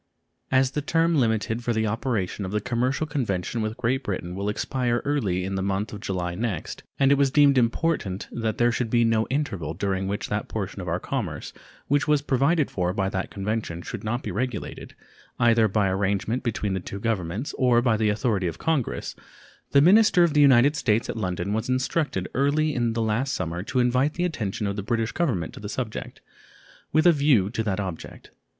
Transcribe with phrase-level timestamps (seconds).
[0.49, 4.49] As the term limited for the operation of the commercial convention with Great Britain will
[4.49, 8.71] expire early in the month of July next, and it was deemed important that there
[8.71, 11.53] should be no interval during which that portion of our commerce
[11.87, 14.95] which was provided for by that convention should not be regulated,
[15.37, 19.15] either by arrangement between the two Governments or by the authority of Congress,
[19.69, 23.61] the minister of the United States at London was instructed early in the last summer
[23.61, 26.21] to invite the attention of the British Government to the subject,
[26.91, 28.31] with a view to that object.